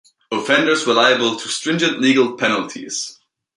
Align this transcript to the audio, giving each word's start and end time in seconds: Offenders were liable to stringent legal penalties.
Offenders 0.31 0.87
were 0.87 0.95
liable 0.95 1.35
to 1.35 1.47
stringent 1.47 2.01
legal 2.01 2.35
penalties. 2.35 3.19